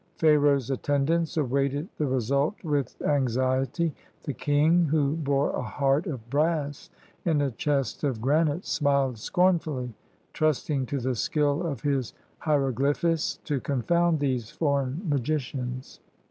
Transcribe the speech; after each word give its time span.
Pharaoh's 0.15 0.71
attendants 0.71 1.37
awaited 1.37 1.87
the 1.97 2.07
result 2.07 2.55
with 2.63 2.99
anxiety. 3.03 3.93
The 4.23 4.33
king, 4.33 4.85
who 4.85 5.15
bore 5.15 5.51
a 5.51 5.61
heart 5.61 6.07
of 6.07 6.27
brass 6.27 6.89
in 7.23 7.39
a 7.39 7.51
chest 7.51 8.03
of 8.03 8.19
gran 8.19 8.49
ite, 8.49 8.65
smiled 8.65 9.19
scornfully, 9.19 9.93
trusting 10.33 10.87
to 10.87 10.97
the 10.99 11.13
skill 11.13 11.61
of 11.61 11.81
his 11.83 12.15
hiero 12.45 12.73
glyphists 12.73 13.43
to 13.43 13.59
confound 13.59 14.17
these 14.19 14.49
foreign 14.49 15.03
magicians. 15.07 15.99